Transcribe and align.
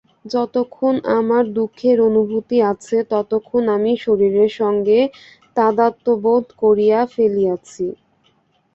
যতক্ষণ 0.25 0.95
আমার 1.17 1.43
দুঃখের 1.53 1.97
অনুভূতি 2.07 2.57
আছে, 2.71 2.97
ততক্ষণ 3.11 3.63
আমি 3.75 3.91
শরীরের 4.05 4.51
সঙ্গে 4.61 4.99
তাদাত্ম্যবোধ 5.57 6.43
করিয়া 6.61 6.99
ফেলিয়াছি। 7.13 7.85